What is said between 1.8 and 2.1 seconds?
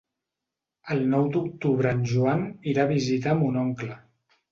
en